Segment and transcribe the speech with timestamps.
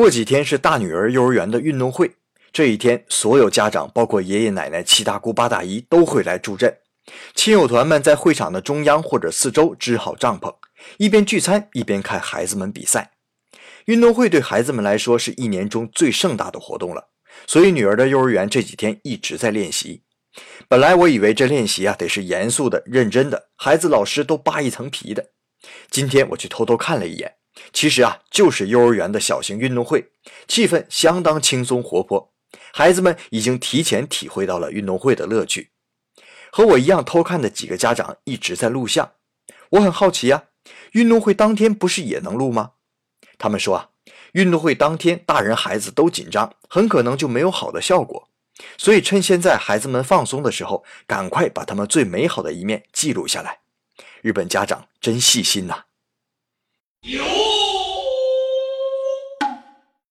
[0.00, 2.10] 过几天是大女儿幼儿园的运动会，
[2.54, 6.74] 这一天所有家长，包括爷爷奶奶、七大姑八大姨都会来助阵。
[7.34, 10.56] 亲友团们在会场的中央或者四周支好帐篷，
[10.96, 13.10] 一边聚餐一边看孩子们比赛。
[13.84, 17.10] 运动会对孩子们来说是一年中最盛大的活动了，
[17.46, 20.04] 所以女儿的幼儿园这几天一直在练习。
[20.66, 25.26] 本来我以为这练习啊得是严肃的、认真的，孩子、老师都扒一层皮的。
[25.90, 27.34] 今天我去偷偷看了一眼，
[27.72, 30.10] 其实啊就是幼儿园的小型运动会，
[30.48, 32.32] 气氛相当轻松活泼，
[32.72, 35.70] 孩子们已经提前体会到了运动会的乐趣。
[36.52, 39.12] 和我一样偷看的几个家长一直在录像，
[39.70, 40.44] 我很好奇啊，
[40.92, 42.72] 运动会当天不是也能录吗？
[43.38, 43.90] 他们说啊，
[44.32, 48.28] 运动会当天大人孩子都紧张，很可能就没有好的效果，
[48.76, 53.60] 所以趁现在孩子们放松的时候，赶快把他们最美好的一面记录下来。
[54.22, 55.84] 日本家长真细心呐！
[57.02, 57.49] 有。